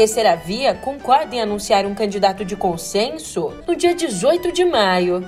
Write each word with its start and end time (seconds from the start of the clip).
Terceira 0.00 0.34
Via 0.34 0.74
concorda 0.74 1.36
em 1.36 1.42
anunciar 1.42 1.84
um 1.84 1.94
candidato 1.94 2.42
de 2.42 2.56
consenso 2.56 3.52
no 3.66 3.76
dia 3.76 3.94
18 3.94 4.50
de 4.50 4.64
maio. 4.64 5.22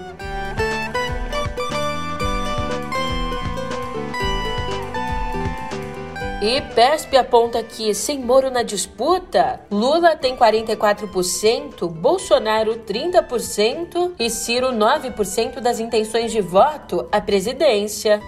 E 6.41 6.63
PESP 6.75 7.19
aponta 7.19 7.63
que, 7.63 7.93
sem 7.93 8.21
Moro 8.21 8.51
na 8.51 8.63
disputa, 8.63 9.61
Lula 9.71 10.17
tem 10.17 10.35
44%, 10.35 11.87
Bolsonaro 11.91 12.77
30% 12.77 14.13
e 14.19 14.31
Ciro 14.31 14.69
9% 14.69 15.61
das 15.61 15.81
intenções 15.81 16.33
de 16.33 16.41
voto 16.41 17.07
à 17.13 17.21
presidência. 17.21 18.23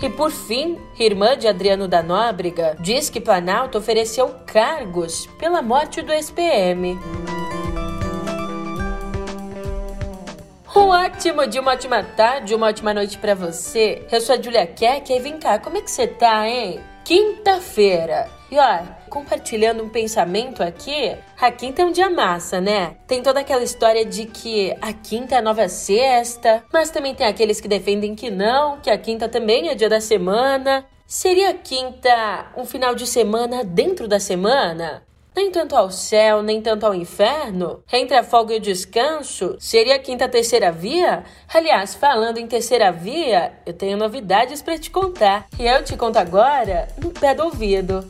E 0.00 0.08
por 0.08 0.30
fim, 0.30 0.78
irmã 0.96 1.36
de 1.36 1.48
Adriano 1.48 1.88
da 1.88 2.02
Nóbrega 2.02 2.76
diz 2.78 3.10
que 3.10 3.20
Planalto 3.20 3.78
ofereceu 3.78 4.28
cargos 4.46 5.26
pela 5.38 5.60
morte 5.60 6.02
do 6.02 6.12
SPM. 6.12 6.96
Um 10.74 10.90
ótimo 10.90 11.44
dia, 11.48 11.60
uma 11.60 11.72
ótima 11.72 12.04
tarde, 12.04 12.54
uma 12.54 12.68
ótima 12.68 12.94
noite 12.94 13.18
para 13.18 13.34
você. 13.34 14.06
Eu 14.12 14.20
sou 14.20 14.36
a 14.36 14.40
Julia 14.40 14.66
Keck 14.66 15.12
e 15.12 15.18
vem 15.18 15.38
cá, 15.38 15.58
como 15.58 15.76
é 15.76 15.82
que 15.82 15.90
você 15.90 16.06
tá, 16.06 16.48
hein? 16.48 16.80
Quinta-feira. 17.04 18.37
E 18.50 18.58
ó, 18.58 18.80
compartilhando 19.10 19.82
um 19.82 19.88
pensamento 19.88 20.62
aqui, 20.62 21.14
a 21.38 21.50
quinta 21.50 21.82
é 21.82 21.84
um 21.84 21.92
dia 21.92 22.08
massa, 22.08 22.60
né? 22.60 22.96
Tem 23.06 23.22
toda 23.22 23.40
aquela 23.40 23.62
história 23.62 24.04
de 24.04 24.24
que 24.24 24.74
a 24.80 24.92
quinta 24.92 25.34
é 25.34 25.38
a 25.38 25.42
nova 25.42 25.68
sexta, 25.68 26.64
mas 26.72 26.90
também 26.90 27.14
tem 27.14 27.26
aqueles 27.26 27.60
que 27.60 27.68
defendem 27.68 28.14
que 28.14 28.30
não, 28.30 28.80
que 28.80 28.90
a 28.90 28.96
quinta 28.96 29.28
também 29.28 29.68
é 29.68 29.74
dia 29.74 29.88
da 29.88 30.00
semana. 30.00 30.86
Seria 31.06 31.50
a 31.50 31.54
quinta 31.54 32.52
um 32.56 32.64
final 32.64 32.94
de 32.94 33.06
semana 33.06 33.62
dentro 33.62 34.08
da 34.08 34.18
semana? 34.18 35.02
nem 35.38 35.52
tanto 35.52 35.76
ao 35.76 35.88
céu, 35.88 36.42
nem 36.42 36.60
tanto 36.60 36.84
ao 36.84 36.92
inferno? 36.92 37.80
Entre 37.92 38.16
a 38.16 38.24
folga 38.24 38.54
e 38.54 38.56
o 38.56 38.60
descanso, 38.60 39.56
seria 39.60 39.94
a 39.94 39.98
quinta 40.00 40.28
terceira 40.28 40.72
via? 40.72 41.22
Aliás, 41.54 41.94
falando 41.94 42.38
em 42.38 42.46
terceira 42.48 42.90
via, 42.90 43.52
eu 43.64 43.72
tenho 43.72 43.96
novidades 43.96 44.60
para 44.60 44.76
te 44.76 44.90
contar. 44.90 45.46
E 45.56 45.64
eu 45.64 45.84
te 45.84 45.96
conto 45.96 46.16
agora 46.16 46.88
no 47.00 47.10
pé 47.10 47.36
do 47.36 47.44
ouvido. 47.44 48.04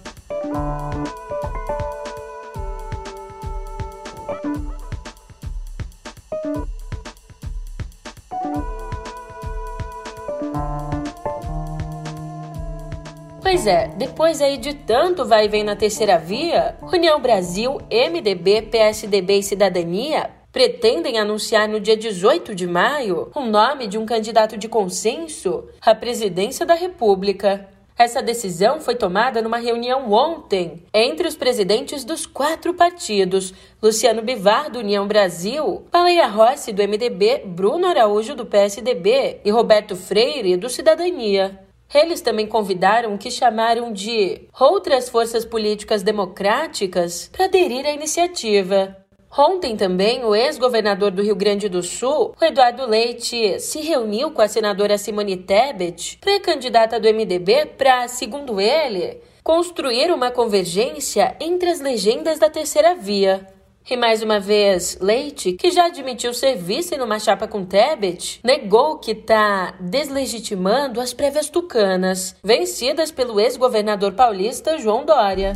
Pois 13.43 13.67
é, 13.67 13.89
depois 13.89 14.41
aí 14.41 14.57
de 14.57 14.75
tanto 14.75 15.25
vai 15.25 15.47
e 15.47 15.49
vem 15.49 15.65
na 15.65 15.75
terceira 15.75 16.19
via, 16.19 16.77
União 16.83 17.21
Brasil, 17.21 17.81
MDB, 17.91 18.63
PSDB 18.63 19.39
e 19.39 19.43
Cidadania 19.43 20.31
pretendem 20.53 21.19
anunciar 21.19 21.69
no 21.69 21.81
dia 21.81 21.97
18 21.97 22.55
de 22.55 22.67
maio 22.67 23.31
o 23.35 23.41
nome 23.41 23.87
de 23.87 23.99
um 23.99 24.07
candidato 24.07 24.57
de 24.57 24.69
consenso 24.69 25.69
à 25.81 25.95
presidência 25.95 26.67
da 26.67 26.75
República. 26.75 27.69
Essa 27.99 28.23
decisão 28.23 28.81
foi 28.81 28.95
tomada 28.95 29.43
numa 29.43 29.57
reunião 29.59 30.13
ontem 30.13 30.85
entre 30.95 31.27
os 31.27 31.37
presidentes 31.37 32.05
dos 32.05 32.27
quatro 32.27 32.73
partidos: 32.73 33.53
Luciano 33.83 34.23
Bivar, 34.23 34.71
do 34.71 34.79
União 34.79 35.05
Brasil, 35.09 35.85
Baleia 35.91 36.29
Rossi, 36.29 36.73
do 36.73 36.81
MDB, 36.81 37.43
Bruno 37.45 37.89
Araújo, 37.89 38.37
do 38.37 38.47
PSDB 38.47 39.41
e 39.45 39.51
Roberto 39.51 39.97
Freire, 39.97 40.57
do 40.57 40.71
Cidadania. 40.71 41.59
Eles 41.93 42.21
também 42.21 42.47
convidaram 42.47 43.15
o 43.15 43.19
que 43.19 43.33
chamaram 43.33 43.93
de 43.93 44.43
outras 44.61 45.09
forças 45.09 45.45
políticas 45.45 46.03
democráticas 46.03 47.29
para 47.33 47.47
aderir 47.47 47.85
à 47.85 47.91
iniciativa. 47.91 48.97
Ontem 49.37 49.77
também, 49.77 50.25
o 50.25 50.35
ex-governador 50.35 51.11
do 51.11 51.23
Rio 51.23 51.37
Grande 51.37 51.69
do 51.69 51.83
Sul, 51.83 52.35
Eduardo 52.41 52.87
Leite, 52.87 53.61
se 53.61 53.81
reuniu 53.81 54.31
com 54.31 54.41
a 54.41 54.49
senadora 54.49 54.97
Simone 54.97 55.37
Tebet, 55.37 56.19
pré-candidata 56.21 56.99
do 56.99 57.09
MDB, 57.09 57.67
para, 57.77 58.09
segundo 58.09 58.61
ele, 58.61 59.21
construir 59.45 60.11
uma 60.13 60.31
convergência 60.31 61.37
entre 61.41 61.71
as 61.71 61.81
legendas 61.81 62.39
da 62.39 62.51
terceira 62.51 62.95
via. 62.95 63.47
E 63.91 63.97
mais 63.97 64.23
uma 64.23 64.39
vez, 64.39 64.99
Leite, 65.01 65.55
que 65.55 65.71
já 65.71 65.87
admitiu 65.87 66.35
ser 66.35 66.57
vice 66.57 66.97
numa 66.99 67.19
chapa 67.19 67.49
com 67.49 67.65
Tebet, 67.65 68.41
negou 68.45 68.99
que 68.99 69.13
está 69.13 69.75
deslegitimando 69.81 71.01
as 71.01 71.15
prévias 71.15 71.49
tucanas, 71.49 72.37
vencidas 72.45 73.11
pelo 73.11 73.41
ex-governador 73.41 74.13
paulista 74.13 74.79
João 74.79 75.07
Dória. 75.07 75.55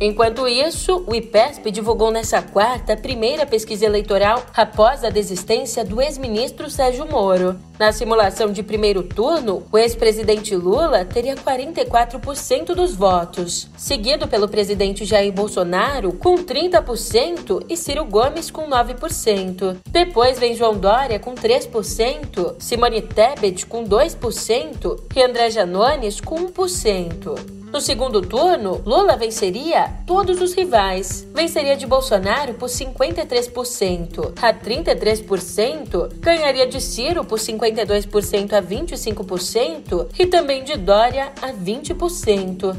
Enquanto 0.00 0.48
isso, 0.48 1.04
o 1.06 1.14
IPESP 1.14 1.70
divulgou 1.70 2.10
nessa 2.10 2.42
quarta 2.42 2.94
a 2.94 2.96
primeira 2.96 3.46
pesquisa 3.46 3.86
eleitoral 3.86 4.44
após 4.54 5.04
a 5.04 5.08
desistência 5.08 5.84
do 5.84 6.00
ex-ministro 6.00 6.68
Sérgio 6.68 7.06
Moro. 7.06 7.56
Na 7.78 7.92
simulação 7.92 8.50
de 8.50 8.62
primeiro 8.62 9.02
turno, 9.02 9.62
o 9.70 9.78
ex-presidente 9.78 10.54
Lula 10.54 11.04
teria 11.04 11.36
44% 11.36 12.74
dos 12.74 12.94
votos, 12.94 13.68
seguido 13.76 14.26
pelo 14.26 14.48
presidente 14.48 15.04
Jair 15.04 15.32
Bolsonaro 15.32 16.12
com 16.12 16.34
30% 16.34 17.64
e 17.68 17.76
Ciro 17.76 18.04
Gomes 18.04 18.50
com 18.50 18.68
9%. 18.68 19.76
Depois 19.88 20.38
vem 20.38 20.54
João 20.54 20.76
Dória 20.76 21.18
com 21.18 21.34
3%, 21.34 22.56
Simone 22.58 23.00
Tebet 23.00 23.66
com 23.66 23.84
2% 23.84 25.00
e 25.14 25.22
André 25.22 25.50
Janones 25.50 26.20
com 26.20 26.36
1%. 26.36 27.63
No 27.74 27.80
segundo 27.80 28.22
turno, 28.22 28.80
Lula 28.86 29.16
venceria 29.16 29.90
todos 30.06 30.40
os 30.40 30.54
rivais. 30.54 31.26
Venceria 31.34 31.76
de 31.76 31.88
Bolsonaro 31.88 32.54
por 32.54 32.68
53% 32.68 34.32
a 34.40 34.54
33%, 34.54 36.14
ganharia 36.20 36.68
de 36.68 36.80
Ciro 36.80 37.24
por 37.24 37.40
52% 37.40 38.52
a 38.52 38.62
25% 38.62 40.06
e 40.16 40.24
também 40.24 40.62
de 40.62 40.76
Dória 40.76 41.32
a 41.42 41.52
20%. 41.52 42.76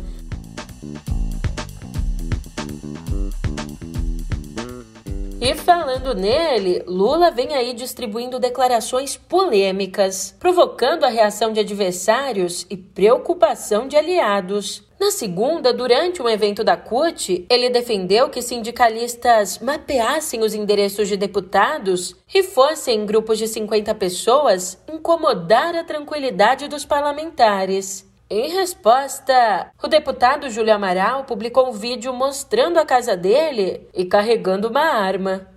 E 5.42 5.54
falando 5.54 6.16
nele, 6.16 6.82
Lula 6.88 7.30
vem 7.30 7.54
aí 7.54 7.74
distribuindo 7.74 8.40
declarações 8.40 9.18
polêmicas, 9.18 10.34
provocando 10.40 11.04
a 11.04 11.10
reação 11.10 11.52
de 11.52 11.60
adversários 11.60 12.66
e 12.68 12.76
preocupação 12.76 13.88
de 13.88 13.98
aliados. 13.98 14.85
Na 15.00 15.12
segunda, 15.12 15.74
durante 15.74 16.22
um 16.22 16.30
evento 16.30 16.64
da 16.64 16.78
CUT, 16.78 17.46
ele 17.50 17.70
defendeu 17.70 18.30
que 18.30 18.42
sindicalistas 18.42 19.60
mapeassem 19.60 20.42
os 20.42 20.54
endereços 20.54 21.08
de 21.08 21.18
deputados 21.18 22.16
e 22.34 22.42
fossem 22.42 23.02
em 23.02 23.06
grupos 23.06 23.38
de 23.38 23.48
50 23.48 23.94
pessoas 23.96 24.82
incomodar 24.92 25.76
a 25.76 25.84
tranquilidade 25.84 26.68
dos 26.68 26.86
parlamentares. 26.86 28.10
Em 28.30 28.50
resposta, 28.50 29.72
o 29.84 29.88
deputado 29.88 30.50
Júlio 30.50 30.74
Amaral 30.74 31.26
publicou 31.26 31.70
um 31.70 31.74
vídeo 31.74 32.12
mostrando 32.14 32.80
a 32.80 32.86
casa 32.86 33.16
dele 33.16 33.88
e 33.94 34.06
carregando 34.06 34.70
uma 34.70 34.82
arma. 34.82 35.48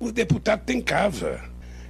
O 0.00 0.12
deputado 0.12 0.64
tem 0.64 0.80
casa. 0.80 1.47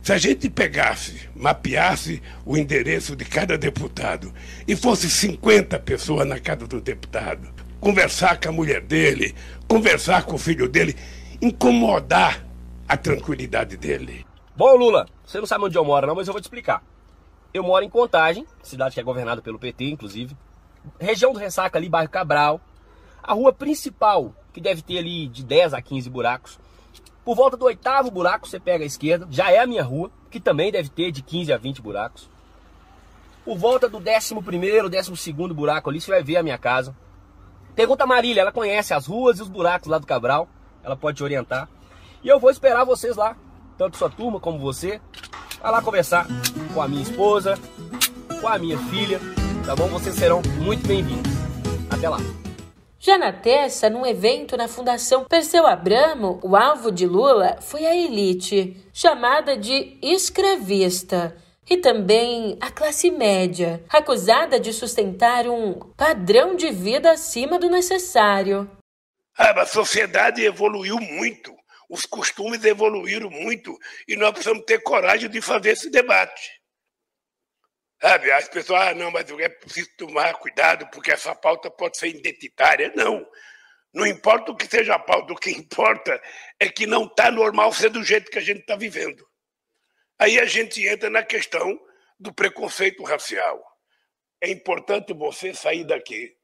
Se 0.09 0.15
a 0.15 0.17
gente 0.17 0.49
pegasse, 0.49 1.29
mapeasse 1.37 2.23
o 2.47 2.57
endereço 2.57 3.15
de 3.15 3.27
cada 3.27 3.59
deputado 3.59 4.33
e 4.67 4.75
fosse 4.75 5.11
50 5.11 5.79
pessoas 5.81 6.27
na 6.27 6.41
casa 6.41 6.67
do 6.67 6.81
deputado, 6.81 7.47
conversar 7.79 8.41
com 8.41 8.49
a 8.49 8.53
mulher 8.53 8.81
dele, 8.81 9.35
conversar 9.69 10.23
com 10.23 10.37
o 10.37 10.39
filho 10.39 10.67
dele, 10.67 10.97
incomodar 11.43 12.43
a 12.89 12.97
tranquilidade 12.97 13.77
dele. 13.77 14.25
Bom, 14.57 14.75
Lula, 14.77 15.07
você 15.27 15.41
não 15.41 15.47
sabe 15.47 15.67
onde 15.67 15.77
eu 15.77 15.85
moro, 15.85 16.07
não, 16.07 16.15
mas 16.15 16.27
eu 16.27 16.33
vou 16.33 16.41
te 16.41 16.45
explicar. 16.45 16.83
Eu 17.53 17.63
moro 17.63 17.85
em 17.85 17.91
Contagem, 17.91 18.47
cidade 18.63 18.95
que 18.95 19.01
é 19.01 19.05
governada 19.05 19.43
pelo 19.43 19.59
PT, 19.59 19.91
inclusive. 19.91 20.35
Região 20.99 21.35
do 21.35 21.39
Ressaca 21.39 21.77
ali, 21.77 21.87
bairro 21.87 22.09
Cabral. 22.09 22.63
A 23.23 23.35
rua 23.35 23.53
principal, 23.53 24.35
que 24.55 24.61
deve 24.63 24.81
ter 24.81 24.97
ali 24.97 25.29
de 25.29 25.45
10 25.45 25.75
a 25.75 25.83
15 25.83 26.09
buracos. 26.09 26.59
Por 27.29 27.37
volta 27.37 27.59
do 27.59 27.67
oitavo 27.67 28.11
buraco, 28.11 28.49
você 28.49 28.59
pega 28.59 28.85
a 28.85 28.87
esquerda, 28.87 29.29
já 29.31 29.53
é 29.53 29.59
a 29.59 29.67
minha 29.67 29.83
rua, 29.83 30.11
que 30.31 30.41
também 30.41 30.73
deve 30.73 30.89
ter 30.89 31.13
de 31.13 31.21
15 31.21 31.53
a 31.53 31.59
20 31.59 31.83
buracos. 31.83 32.27
Por 33.45 33.59
volta 33.59 33.87
do 33.87 34.01
décimo 34.01 34.43
primeiro, 34.43 34.89
décimo 34.89 35.15
segundo 35.15 35.53
buraco 35.53 35.91
ali, 35.91 36.01
você 36.01 36.11
vai 36.11 36.23
ver 36.23 36.39
a 36.39 36.43
minha 36.43 36.57
casa. 36.57 36.97
Pergunta 37.77 38.05
a 38.05 38.07
Marília, 38.07 38.41
ela 38.41 38.51
conhece 38.51 38.95
as 38.95 39.07
ruas 39.07 39.39
e 39.39 39.43
os 39.43 39.49
buracos 39.51 39.89
lá 39.89 39.99
do 39.99 40.07
Cabral. 40.07 40.49
Ela 40.83 40.97
pode 40.97 41.19
te 41.19 41.23
orientar. 41.23 41.69
E 42.25 42.29
eu 42.29 42.41
vou 42.41 42.51
esperar 42.51 42.85
vocês 42.85 43.15
lá, 43.15 43.37
tanto 43.77 43.99
sua 43.99 44.09
turma 44.09 44.41
como 44.41 44.59
você, 44.59 44.99
Vai 45.61 45.71
lá 45.71 45.83
conversar 45.83 46.27
com 46.73 46.81
a 46.81 46.89
minha 46.89 47.03
esposa, 47.03 47.59
com 48.41 48.49
a 48.49 48.57
minha 48.57 48.79
filha, 48.79 49.21
tá 49.67 49.77
bom? 49.77 49.89
Vocês 49.89 50.15
serão 50.15 50.41
muito 50.63 50.89
bem-vindos. 50.89 51.31
Até 51.91 52.09
lá. 52.09 52.48
Já 53.09 53.17
na 53.17 53.33
terça, 53.33 53.89
num 53.89 54.05
evento 54.05 54.55
na 54.55 54.69
Fundação 54.69 55.25
Perseu 55.25 55.67
Abramo, 55.67 56.39
o 56.43 56.55
alvo 56.55 56.93
de 56.93 57.07
Lula 57.07 57.57
foi 57.59 57.87
a 57.87 57.97
elite, 57.97 58.77
chamada 58.93 59.57
de 59.57 59.97
escravista, 60.03 61.35
e 61.71 61.79
também 61.79 62.59
a 62.61 62.71
classe 62.71 63.11
média, 63.11 63.83
acusada 63.89 64.61
de 64.61 64.75
sustentar 64.75 65.47
um 65.47 65.73
padrão 65.97 66.55
de 66.55 66.69
vida 66.69 67.11
acima 67.11 67.59
do 67.59 67.71
necessário. 67.71 68.71
Ah, 69.39 69.59
a 69.59 69.65
sociedade 69.65 70.45
evoluiu 70.45 71.01
muito, 71.01 71.57
os 71.89 72.05
costumes 72.05 72.63
evoluíram 72.63 73.31
muito 73.31 73.75
e 74.07 74.17
nós 74.17 74.33
precisamos 74.33 74.67
ter 74.67 74.83
coragem 74.83 75.31
de 75.31 75.41
fazer 75.41 75.71
esse 75.71 75.89
debate. 75.89 76.58
Sabe, 78.01 78.31
as 78.31 78.49
pessoas, 78.49 78.81
ah, 78.81 78.95
não, 78.95 79.11
mas 79.11 79.29
é 79.29 79.49
preciso 79.49 79.91
tomar 79.97 80.35
cuidado 80.35 80.89
porque 80.93 81.11
essa 81.11 81.35
pauta 81.35 81.69
pode 81.69 81.99
ser 81.99 82.09
identitária. 82.09 82.93
Não, 82.95 83.27
não 83.93 84.07
importa 84.07 84.53
o 84.53 84.57
que 84.57 84.67
seja 84.67 84.95
a 84.95 84.99
pauta, 84.99 85.33
o 85.33 85.37
que 85.37 85.51
importa 85.51 86.21
é 86.61 86.69
que 86.69 86.87
não 86.87 87.07
está 87.07 87.31
normal 87.31 87.73
ser 87.73 87.91
do 87.91 88.05
jeito 88.05 88.31
que 88.31 88.39
a 88.39 88.43
gente 88.43 88.61
está 88.61 88.77
vivendo. 88.77 89.27
Aí 90.19 90.39
a 90.39 90.45
gente 90.45 90.87
entra 90.87 91.11
na 91.11 91.23
questão 91.23 91.79
do 92.19 92.33
preconceito 92.33 93.03
racial. 93.03 93.65
É 94.41 94.51
importante 94.51 95.13
você 95.13 95.53
sair 95.53 95.85
daqui, 95.85 96.37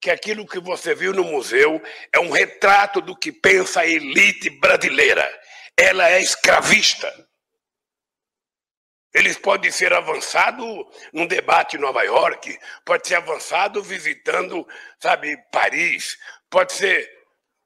que 0.00 0.10
aquilo 0.10 0.46
que 0.46 0.58
você 0.58 0.94
viu 0.94 1.12
no 1.12 1.24
museu 1.24 1.80
é 2.12 2.18
um 2.18 2.30
retrato 2.30 3.00
do 3.00 3.16
que 3.16 3.30
pensa 3.30 3.80
a 3.80 3.86
elite 3.86 4.50
brasileira. 4.50 5.28
Ela 5.76 6.10
é 6.10 6.20
escravista. 6.20 7.25
Eles 9.14 9.38
podem 9.38 9.70
ser 9.70 9.92
avançados 9.92 10.66
num 11.12 11.26
debate 11.26 11.76
em 11.76 11.80
Nova 11.80 12.02
York, 12.02 12.58
pode 12.84 13.08
ser 13.08 13.14
avançado 13.14 13.82
visitando, 13.82 14.66
sabe, 14.98 15.36
Paris, 15.50 16.18
pode 16.50 16.72
ser, 16.72 17.10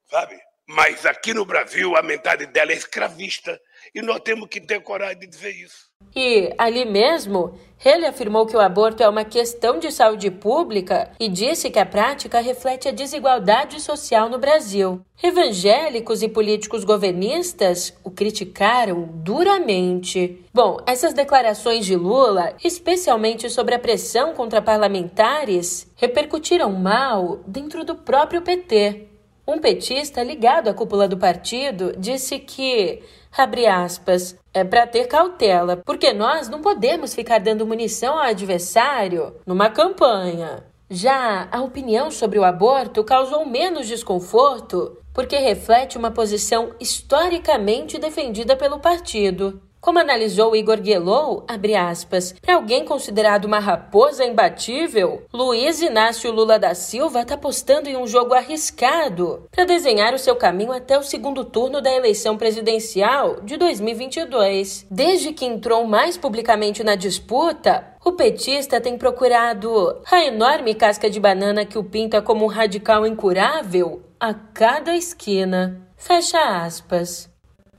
sabe? 0.08 0.38
Mas 0.68 1.04
aqui 1.04 1.34
no 1.34 1.44
Brasil 1.44 1.96
a 1.96 2.02
mentalidade 2.02 2.52
dela 2.52 2.70
é 2.70 2.76
escravista 2.76 3.60
e 3.92 4.00
nós 4.00 4.20
temos 4.20 4.48
que 4.48 4.60
ter 4.60 4.80
coragem 4.80 5.18
de 5.18 5.26
dizer 5.26 5.50
isso. 5.50 5.90
E 6.14 6.54
ali 6.56 6.84
mesmo, 6.84 7.58
ele 7.84 8.06
afirmou 8.06 8.46
que 8.46 8.56
o 8.56 8.60
aborto 8.60 9.02
é 9.02 9.08
uma 9.08 9.24
questão 9.24 9.78
de 9.78 9.90
saúde 9.90 10.30
pública 10.30 11.10
e 11.18 11.28
disse 11.28 11.70
que 11.70 11.78
a 11.78 11.86
prática 11.86 12.40
reflete 12.40 12.88
a 12.88 12.92
desigualdade 12.92 13.80
social 13.80 14.28
no 14.28 14.38
Brasil. 14.38 15.00
Evangélicos 15.22 16.22
e 16.22 16.28
políticos 16.28 16.84
governistas 16.84 17.92
o 18.02 18.10
criticaram 18.10 19.08
duramente. 19.12 20.44
Bom, 20.52 20.78
essas 20.86 21.12
declarações 21.12 21.84
de 21.84 21.96
Lula, 21.96 22.54
especialmente 22.64 23.48
sobre 23.50 23.74
a 23.74 23.78
pressão 23.78 24.34
contra 24.34 24.62
parlamentares, 24.62 25.90
repercutiram 25.96 26.72
mal 26.72 27.40
dentro 27.46 27.84
do 27.84 27.94
próprio 27.94 28.42
PT. 28.42 29.09
Um 29.50 29.58
petista 29.58 30.22
ligado 30.22 30.70
à 30.70 30.72
cúpula 30.72 31.08
do 31.08 31.16
partido 31.18 31.92
disse 31.98 32.38
que, 32.38 33.02
abre 33.36 33.66
aspas, 33.66 34.38
é 34.54 34.62
para 34.62 34.86
ter 34.86 35.08
cautela, 35.08 35.76
porque 35.84 36.12
nós 36.12 36.48
não 36.48 36.60
podemos 36.60 37.12
ficar 37.12 37.40
dando 37.40 37.66
munição 37.66 38.14
ao 38.14 38.20
adversário 38.26 39.34
numa 39.44 39.68
campanha. 39.68 40.62
Já 40.88 41.48
a 41.50 41.60
opinião 41.62 42.12
sobre 42.12 42.38
o 42.38 42.44
aborto 42.44 43.02
causou 43.02 43.44
menos 43.44 43.88
desconforto 43.88 44.96
porque 45.12 45.36
reflete 45.36 45.98
uma 45.98 46.12
posição 46.12 46.72
historicamente 46.78 47.98
defendida 47.98 48.54
pelo 48.54 48.78
partido. 48.78 49.60
Como 49.80 49.98
analisou 49.98 50.54
Igor 50.54 50.78
Guelou, 50.78 51.42
abre 51.48 51.74
aspas, 51.74 52.34
para 52.42 52.56
alguém 52.56 52.84
considerado 52.84 53.46
uma 53.46 53.58
raposa 53.58 54.26
imbatível, 54.26 55.22
Luiz 55.32 55.80
Inácio 55.80 56.30
Lula 56.30 56.58
da 56.58 56.74
Silva 56.74 57.22
está 57.22 57.34
apostando 57.34 57.88
em 57.88 57.96
um 57.96 58.06
jogo 58.06 58.34
arriscado 58.34 59.48
para 59.50 59.64
desenhar 59.64 60.12
o 60.12 60.18
seu 60.18 60.36
caminho 60.36 60.70
até 60.70 60.98
o 60.98 61.02
segundo 61.02 61.46
turno 61.46 61.80
da 61.80 61.90
eleição 61.90 62.36
presidencial 62.36 63.40
de 63.40 63.56
2022. 63.56 64.86
Desde 64.90 65.32
que 65.32 65.46
entrou 65.46 65.86
mais 65.86 66.18
publicamente 66.18 66.84
na 66.84 66.94
disputa, 66.94 67.94
o 68.04 68.12
petista 68.12 68.82
tem 68.82 68.98
procurado 68.98 69.98
a 70.10 70.22
enorme 70.22 70.74
casca 70.74 71.08
de 71.08 71.18
banana 71.18 71.64
que 71.64 71.78
o 71.78 71.84
pinta 71.84 72.20
como 72.20 72.44
um 72.44 72.48
radical 72.48 73.06
incurável 73.06 74.02
a 74.20 74.34
cada 74.34 74.94
esquina. 74.94 75.80
Fecha 75.96 76.38
aspas. 76.64 77.30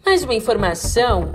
Mais 0.04 0.24
uma 0.24 0.34
informação 0.34 1.32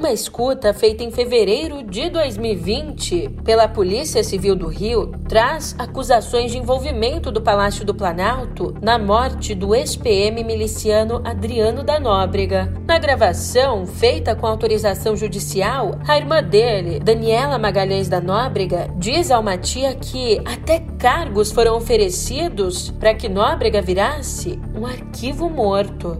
Uma 0.00 0.12
escuta 0.12 0.72
feita 0.72 1.04
em 1.04 1.10
fevereiro 1.10 1.82
de 1.82 2.08
2020 2.08 3.28
pela 3.44 3.68
Polícia 3.68 4.24
Civil 4.24 4.56
do 4.56 4.66
Rio 4.66 5.12
traz 5.28 5.76
acusações 5.78 6.50
de 6.50 6.56
envolvimento 6.56 7.30
do 7.30 7.42
Palácio 7.42 7.84
do 7.84 7.94
Planalto 7.94 8.74
na 8.80 8.98
morte 8.98 9.54
do 9.54 9.74
ex-PM 9.74 10.42
miliciano 10.42 11.20
Adriano 11.22 11.82
da 11.84 12.00
Nóbrega. 12.00 12.72
Na 12.86 12.98
gravação, 12.98 13.84
feita 13.84 14.34
com 14.34 14.46
autorização 14.46 15.14
judicial, 15.14 15.98
a 16.08 16.16
irmã 16.16 16.42
dele, 16.42 16.98
Daniela 16.98 17.58
Magalhães 17.58 18.08
da 18.08 18.22
Nóbrega, 18.22 18.88
diz 18.96 19.30
ao 19.30 19.42
Matia 19.42 19.94
que 19.94 20.40
até 20.46 20.80
cargos 20.98 21.52
foram 21.52 21.76
oferecidos 21.76 22.90
para 22.98 23.12
que 23.12 23.28
Nóbrega 23.28 23.82
virasse 23.82 24.58
um 24.74 24.86
arquivo 24.86 25.50
morto. 25.50 26.16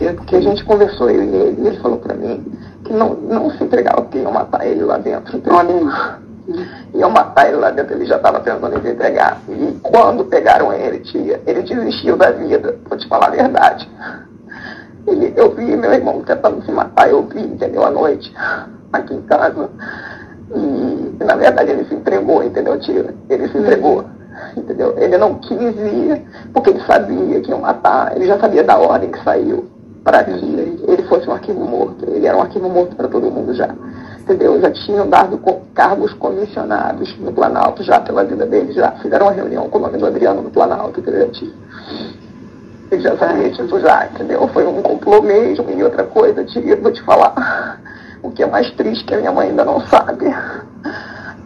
É 0.00 0.12
porque 0.14 0.34
a 0.34 0.40
gente 0.40 0.64
conversou, 0.64 1.08
eu 1.08 1.22
e 1.22 1.28
ele, 1.28 1.68
ele 1.68 1.80
falou 1.80 1.98
para 1.98 2.16
mim 2.16 2.42
que 2.42 2.59
não, 2.92 3.14
não 3.14 3.50
se 3.50 3.64
entregava, 3.64 4.02
porque 4.02 4.18
iam 4.18 4.32
matar 4.32 4.66
ele 4.66 4.82
lá 4.82 4.98
dentro. 4.98 5.36
Então, 5.36 5.56
iam 6.94 7.10
matar 7.10 7.48
ele 7.48 7.56
lá 7.56 7.70
dentro, 7.70 7.94
ele 7.94 8.06
já 8.06 8.16
estava 8.16 8.40
pensando 8.40 8.76
em 8.76 8.82
se 8.82 8.88
entregar. 8.88 9.38
E 9.48 9.78
quando 9.82 10.24
pegaram 10.24 10.72
ele, 10.72 11.00
tia, 11.00 11.40
ele 11.46 11.62
desistiu 11.62 12.16
da 12.16 12.30
vida, 12.30 12.76
vou 12.88 12.98
te 12.98 13.08
falar 13.08 13.28
a 13.28 13.30
verdade. 13.30 13.88
Ele, 15.06 15.32
eu 15.36 15.54
vi 15.54 15.76
meu 15.76 15.92
irmão 15.92 16.22
tentando 16.22 16.62
se 16.64 16.70
matar, 16.72 17.10
eu 17.10 17.22
vi, 17.22 17.40
entendeu, 17.40 17.84
à 17.84 17.90
noite, 17.90 18.32
aqui 18.92 19.14
em 19.14 19.22
casa. 19.22 19.70
E, 20.54 21.24
na 21.24 21.36
verdade, 21.36 21.70
ele 21.70 21.84
se 21.84 21.94
entregou, 21.94 22.42
entendeu, 22.42 22.78
tia? 22.80 23.14
Ele 23.28 23.48
se 23.48 23.58
entregou, 23.58 24.04
entendeu? 24.56 24.94
Ele 24.98 25.16
não 25.16 25.34
quis 25.34 25.60
ir, 25.60 26.22
porque 26.52 26.70
ele 26.70 26.80
sabia 26.80 27.40
que 27.40 27.50
iam 27.50 27.60
matar, 27.60 28.14
ele 28.16 28.26
já 28.26 28.38
sabia 28.38 28.64
da 28.64 28.78
ordem 28.78 29.10
que 29.10 29.22
saiu 29.22 29.68
para 30.02 30.24
que 30.24 30.30
ele 30.30 30.99
fosse 31.10 31.28
um 31.28 31.32
arquivo 31.32 31.64
morto. 31.64 32.08
Ele 32.08 32.26
era 32.26 32.36
um 32.36 32.40
arquivo 32.40 32.68
morto 32.68 32.94
para 32.94 33.08
todo 33.08 33.30
mundo 33.30 33.52
já. 33.52 33.68
Entendeu? 34.20 34.60
Já 34.60 34.70
tinham 34.70 35.08
dado 35.08 35.38
cargos 35.74 36.12
comissionados 36.14 37.18
no 37.18 37.32
Planalto 37.32 37.82
já 37.82 38.00
pela 38.00 38.24
vida 38.24 38.46
dele, 38.46 38.72
já 38.72 38.92
fizeram 38.92 39.26
uma 39.26 39.32
reunião 39.32 39.68
com 39.68 39.78
o 39.78 39.80
nome 39.80 39.98
do 39.98 40.06
Adriano 40.06 40.40
no 40.40 40.50
Planalto, 40.50 41.00
entendeu? 41.00 41.30
Ele 42.90 43.02
já 43.02 43.16
sabia 43.16 43.50
tipo 43.50 43.80
já, 43.80 44.06
entendeu? 44.06 44.46
Foi 44.48 44.66
um 44.66 44.82
complô 44.82 45.20
mesmo 45.20 45.68
e 45.70 45.82
outra 45.82 46.04
coisa, 46.04 46.44
tia, 46.44 46.76
vou 46.76 46.92
te 46.92 47.02
falar. 47.02 47.80
O 48.22 48.30
que 48.30 48.42
é 48.42 48.46
mais 48.46 48.70
triste 48.72 49.06
que 49.06 49.14
a 49.14 49.16
minha 49.16 49.32
mãe 49.32 49.48
ainda 49.48 49.64
não 49.64 49.80
sabe. 49.86 50.26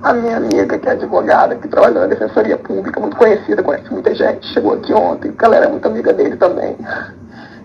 A 0.02 0.12
minha 0.12 0.38
amiga, 0.38 0.76
que 0.76 0.88
é 0.88 0.90
advogada, 0.90 1.54
que 1.54 1.68
trabalha 1.68 2.00
na 2.00 2.06
Defensoria 2.08 2.56
Pública, 2.56 2.98
muito 2.98 3.16
conhecida, 3.16 3.62
conhece 3.62 3.92
muita 3.92 4.12
gente, 4.12 4.44
chegou 4.48 4.72
aqui 4.72 4.92
ontem, 4.92 5.30
porque 5.30 5.44
ela 5.44 5.54
era 5.54 5.68
muito 5.68 5.86
amiga 5.86 6.12
dele 6.12 6.36
também. 6.36 6.76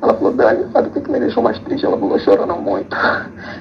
Ela 0.02 0.14
falou, 0.14 0.34
Dani, 0.34 0.72
sabe 0.72 0.88
o 0.88 1.02
que 1.02 1.12
me 1.12 1.20
deixou 1.20 1.44
mais 1.44 1.60
triste? 1.60 1.86
Ela 1.86 1.98
falou, 1.98 2.20
chorando 2.20 2.56
muito. 2.56 2.96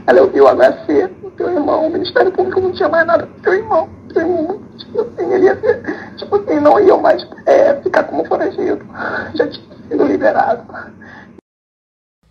Ela 0.07 0.23
ouviu 0.23 0.45
o 0.45 0.49
HC, 0.49 1.11
o 1.23 1.30
teu 1.33 1.50
irmão, 1.50 1.87
o 1.87 1.90
Ministério 1.90 2.30
Público 2.33 2.61
não 2.61 2.73
tinha 2.73 2.88
mais 2.88 3.07
nada 3.07 3.26
do 3.26 3.42
teu 3.42 3.54
irmão. 3.54 3.88
Teu 4.12 4.23
irmão, 4.23 4.61
tipo 4.76 5.00
assim, 5.00 5.33
ele 5.33 5.45
ia 5.47 5.61
ser, 5.61 6.14
tipo 6.16 6.37
assim, 6.37 6.61
não 6.61 6.78
ia 6.80 6.97
mais 6.97 7.26
é, 7.47 7.75
ficar 7.83 8.04
como 8.04 8.25
foragido. 8.25 8.80
Já 9.35 9.49
tinha 9.49 9.66
sido 9.88 10.04
liberado. 10.04 10.62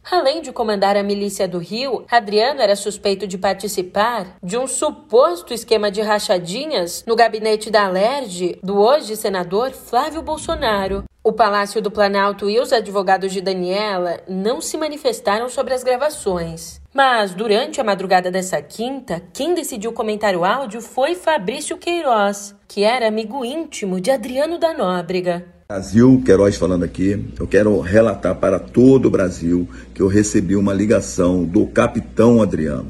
Além 0.10 0.42
de 0.42 0.54
comandar 0.54 0.96
a 0.96 1.04
milícia 1.04 1.50
do 1.50 1.58
Rio, 1.58 2.06
Adriano 2.10 2.62
era 2.62 2.78
suspeito 2.78 3.28
de 3.28 3.38
participar 3.38 4.38
de 4.42 4.58
um 4.58 4.66
suposto 4.66 5.54
esquema 5.54 5.92
de 5.92 6.02
rachadinhas 6.02 7.04
no 7.06 7.14
gabinete 7.14 7.70
da 7.70 7.86
Alerj 7.86 8.58
do 8.64 8.80
hoje 8.80 9.18
senador 9.18 9.72
Flávio 9.72 10.22
Bolsonaro. 10.22 11.04
O 11.28 11.34
Palácio 11.34 11.82
do 11.82 11.92
Planalto 11.92 12.50
e 12.50 12.58
os 12.58 12.72
advogados 12.72 13.34
de 13.34 13.42
Daniela 13.42 14.22
não 14.30 14.62
se 14.62 14.78
manifestaram 14.78 15.50
sobre 15.50 15.74
as 15.74 15.84
gravações. 15.84 16.80
Mas, 16.94 17.34
durante 17.34 17.82
a 17.82 17.84
madrugada 17.84 18.32
dessa 18.32 18.62
quinta, 18.62 19.22
quem 19.34 19.54
decidiu 19.54 19.92
comentar 19.92 20.38
o 20.38 20.46
áudio 20.46 20.80
foi 20.80 21.16
Fabrício 21.16 21.76
Queiroz, 21.76 22.56
que 22.66 22.82
era 22.82 23.10
amigo 23.10 23.44
íntimo 23.44 24.00
de 24.00 24.10
Adriano 24.10 24.58
da 24.58 24.74
Nóbrega. 24.74 25.44
Brasil, 25.68 26.24
Queiroz 26.26 26.56
falando 26.56 26.86
aqui, 26.86 27.22
eu 27.38 27.46
quero 27.46 27.78
relatar 27.82 28.36
para 28.36 28.58
todo 28.58 29.08
o 29.08 29.12
Brasil 29.12 29.68
que 29.94 30.02
eu 30.02 30.08
recebi 30.08 30.56
uma 30.56 30.74
ligação 30.74 31.44
do 31.44 31.68
capitão 31.68 32.42
Adriano. 32.42 32.88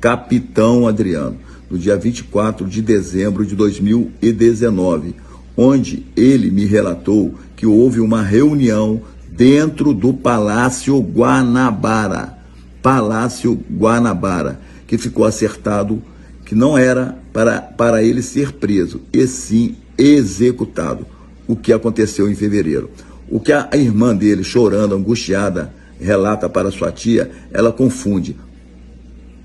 Capitão 0.00 0.86
Adriano, 0.86 1.36
no 1.68 1.76
dia 1.76 1.96
24 1.96 2.64
de 2.64 2.80
dezembro 2.80 3.44
de 3.44 3.56
2019, 3.56 5.16
onde 5.56 6.06
ele 6.16 6.48
me 6.48 6.64
relatou 6.64 7.34
que 7.62 7.66
houve 7.68 8.00
uma 8.00 8.24
reunião 8.24 9.00
dentro 9.28 9.94
do 9.94 10.12
Palácio 10.12 10.98
Guanabara. 10.98 12.36
Palácio 12.82 13.54
Guanabara, 13.70 14.58
que 14.84 14.98
ficou 14.98 15.24
acertado 15.24 16.02
que 16.44 16.56
não 16.56 16.76
era 16.76 17.16
para, 17.32 17.60
para 17.60 18.02
ele 18.02 18.20
ser 18.20 18.54
preso, 18.54 19.02
e 19.12 19.24
sim 19.28 19.76
executado, 19.96 21.06
o 21.46 21.54
que 21.54 21.72
aconteceu 21.72 22.28
em 22.28 22.34
fevereiro. 22.34 22.90
O 23.30 23.38
que 23.38 23.52
a 23.52 23.68
irmã 23.74 24.12
dele, 24.12 24.42
chorando, 24.42 24.96
angustiada, 24.96 25.72
relata 26.00 26.48
para 26.48 26.72
sua 26.72 26.90
tia, 26.90 27.30
ela 27.52 27.70
confunde 27.70 28.36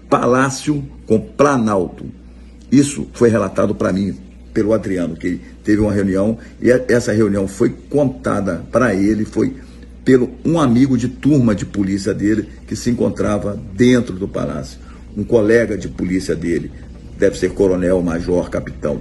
palácio 0.09 0.83
com 1.05 1.19
planalto. 1.19 2.07
Isso 2.71 3.05
foi 3.13 3.29
relatado 3.29 3.75
para 3.75 3.93
mim 3.93 4.17
pelo 4.57 4.73
Adriano, 4.73 5.15
que 5.15 5.39
teve 5.63 5.79
uma 5.79 5.93
reunião 5.93 6.39
e 6.59 6.71
essa 6.71 7.11
reunião 7.11 7.47
foi 7.47 7.69
contada 7.69 8.63
para 8.71 8.95
ele, 8.95 9.23
foi 9.23 9.53
pelo 10.03 10.31
um 10.43 10.59
amigo 10.59 10.97
de 10.97 11.07
turma 11.07 11.53
de 11.53 11.63
polícia 11.63 12.11
dele 12.11 12.49
que 12.65 12.75
se 12.75 12.89
encontrava 12.89 13.55
dentro 13.75 14.15
do 14.15 14.27
palácio, 14.27 14.79
um 15.15 15.23
colega 15.23 15.77
de 15.77 15.87
polícia 15.87 16.35
dele, 16.35 16.71
deve 17.19 17.37
ser 17.37 17.51
coronel, 17.51 18.01
major, 18.01 18.49
capitão. 18.49 18.99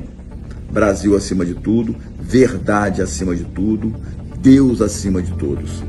Brasil 0.71 1.17
acima 1.17 1.43
de 1.43 1.55
tudo, 1.55 1.97
verdade 2.21 3.01
acima 3.01 3.35
de 3.35 3.45
tudo, 3.45 3.95
Deus 4.39 4.83
acima 4.83 5.23
de 5.23 5.33
todos. 5.39 5.83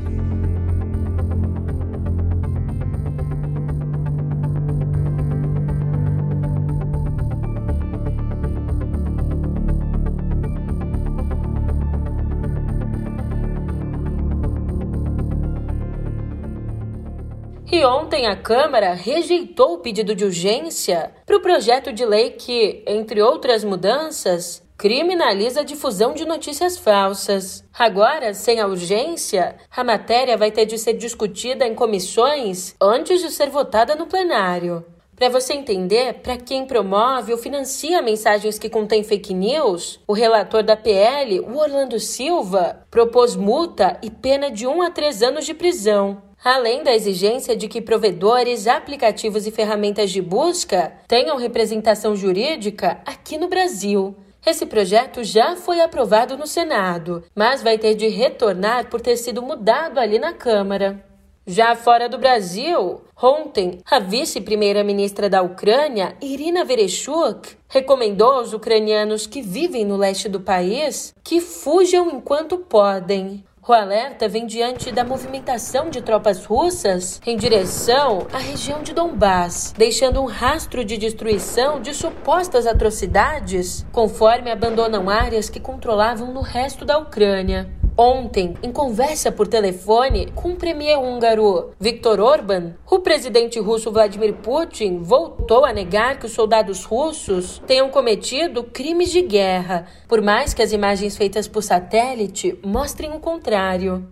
Ontem 18.18 18.26
a 18.26 18.34
Câmara 18.34 18.94
rejeitou 18.94 19.74
o 19.74 19.78
pedido 19.78 20.12
de 20.12 20.24
urgência 20.24 21.12
para 21.24 21.36
o 21.36 21.40
projeto 21.40 21.92
de 21.92 22.04
lei 22.04 22.30
que, 22.30 22.82
entre 22.84 23.22
outras 23.22 23.62
mudanças, 23.62 24.60
criminaliza 24.76 25.60
a 25.60 25.64
difusão 25.64 26.14
de 26.14 26.24
notícias 26.24 26.76
falsas. 26.76 27.64
Agora, 27.72 28.34
sem 28.34 28.58
a 28.58 28.66
urgência, 28.66 29.54
a 29.70 29.84
matéria 29.84 30.36
vai 30.36 30.50
ter 30.50 30.66
de 30.66 30.76
ser 30.78 30.94
discutida 30.94 31.64
em 31.64 31.76
comissões 31.76 32.74
antes 32.80 33.20
de 33.20 33.30
ser 33.30 33.50
votada 33.50 33.94
no 33.94 34.08
plenário. 34.08 34.84
Para 35.14 35.28
você 35.28 35.52
entender, 35.52 36.14
para 36.14 36.36
quem 36.36 36.66
promove 36.66 37.32
ou 37.32 37.38
financia 37.38 38.02
mensagens 38.02 38.58
que 38.58 38.68
contêm 38.68 39.04
fake 39.04 39.32
news, 39.32 40.00
o 40.08 40.12
relator 40.12 40.64
da 40.64 40.76
PL, 40.76 41.38
o 41.38 41.56
Orlando 41.56 42.00
Silva, 42.00 42.84
propôs 42.90 43.36
multa 43.36 43.96
e 44.02 44.10
pena 44.10 44.50
de 44.50 44.66
1 44.66 44.82
a 44.82 44.90
3 44.90 45.22
anos 45.22 45.46
de 45.46 45.54
prisão 45.54 46.27
além 46.44 46.82
da 46.82 46.94
exigência 46.94 47.56
de 47.56 47.68
que 47.68 47.80
provedores, 47.80 48.66
aplicativos 48.66 49.46
e 49.46 49.50
ferramentas 49.50 50.10
de 50.10 50.22
busca 50.22 50.92
tenham 51.06 51.36
representação 51.36 52.14
jurídica 52.14 53.00
aqui 53.04 53.36
no 53.36 53.48
Brasil. 53.48 54.14
Esse 54.46 54.64
projeto 54.64 55.24
já 55.24 55.56
foi 55.56 55.80
aprovado 55.80 56.36
no 56.36 56.46
Senado, 56.46 57.24
mas 57.34 57.62
vai 57.62 57.76
ter 57.76 57.94
de 57.94 58.08
retornar 58.08 58.88
por 58.88 59.00
ter 59.00 59.16
sido 59.16 59.42
mudado 59.42 59.98
ali 59.98 60.18
na 60.18 60.32
Câmara. 60.32 61.04
Já 61.50 61.74
fora 61.74 62.10
do 62.10 62.18
Brasil, 62.18 63.00
ontem, 63.16 63.80
a 63.90 63.98
vice-primeira-ministra 63.98 65.30
da 65.30 65.40
Ucrânia, 65.40 66.14
Irina 66.20 66.62
Vereshchuk, 66.62 67.56
recomendou 67.66 68.32
aos 68.32 68.52
ucranianos 68.52 69.26
que 69.26 69.40
vivem 69.40 69.82
no 69.82 69.96
leste 69.96 70.28
do 70.28 70.40
país 70.40 71.14
que 71.24 71.40
fujam 71.40 72.10
enquanto 72.10 72.58
podem. 72.58 73.42
O 73.68 73.72
alerta 73.74 74.26
vem 74.26 74.46
diante 74.46 74.90
da 74.90 75.04
movimentação 75.04 75.90
de 75.90 76.00
tropas 76.00 76.46
russas 76.46 77.20
em 77.26 77.36
direção 77.36 78.26
à 78.32 78.38
região 78.38 78.82
de 78.82 78.94
Donbass, 78.94 79.74
deixando 79.76 80.22
um 80.22 80.24
rastro 80.24 80.82
de 80.82 80.96
destruição 80.96 81.78
de 81.78 81.92
supostas 81.92 82.66
atrocidades, 82.66 83.84
conforme 83.92 84.50
abandonam 84.50 85.10
áreas 85.10 85.50
que 85.50 85.60
controlavam 85.60 86.32
no 86.32 86.40
resto 86.40 86.86
da 86.86 86.96
Ucrânia. 86.96 87.77
Ontem, 88.00 88.54
em 88.62 88.70
conversa 88.70 89.32
por 89.32 89.48
telefone 89.48 90.30
com 90.32 90.52
o 90.52 90.56
premier 90.56 90.96
húngaro 91.00 91.70
Viktor 91.80 92.20
Orban, 92.20 92.76
o 92.88 93.00
presidente 93.00 93.58
russo 93.58 93.90
Vladimir 93.90 94.34
Putin 94.34 94.98
voltou 95.02 95.64
a 95.64 95.72
negar 95.72 96.16
que 96.16 96.26
os 96.26 96.30
soldados 96.30 96.84
russos 96.84 97.60
tenham 97.66 97.90
cometido 97.90 98.62
crimes 98.62 99.10
de 99.10 99.20
guerra, 99.20 99.86
por 100.06 100.22
mais 100.22 100.54
que 100.54 100.62
as 100.62 100.70
imagens 100.70 101.16
feitas 101.16 101.48
por 101.48 101.60
satélite 101.60 102.56
mostrem 102.64 103.10
o 103.10 103.18
contrário. 103.18 104.06